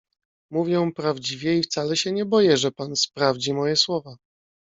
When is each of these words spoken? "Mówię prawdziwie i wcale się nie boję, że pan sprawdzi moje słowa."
"Mówię 0.51 0.91
prawdziwie 0.95 1.57
i 1.59 1.63
wcale 1.63 1.97
się 1.97 2.11
nie 2.11 2.25
boję, 2.25 2.57
że 2.57 2.71
pan 2.71 2.95
sprawdzi 2.95 3.53
moje 3.53 3.75
słowa." 3.75 4.15